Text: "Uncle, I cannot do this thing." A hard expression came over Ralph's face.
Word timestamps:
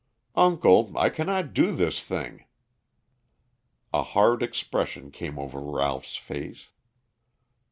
"Uncle, 0.35 0.91
I 0.97 1.09
cannot 1.11 1.53
do 1.53 1.73
this 1.75 2.03
thing." 2.03 2.45
A 3.93 4.01
hard 4.01 4.41
expression 4.41 5.11
came 5.11 5.37
over 5.37 5.59
Ralph's 5.59 6.15
face. 6.15 6.69